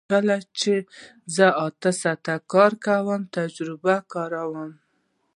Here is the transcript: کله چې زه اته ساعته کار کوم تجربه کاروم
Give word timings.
کله 0.09 0.35
چې 0.59 0.73
زه 1.35 1.47
اته 1.65 1.91
ساعته 2.01 2.35
کار 2.53 2.71
کوم 2.85 3.21
تجربه 3.37 3.95
کاروم 4.13 4.69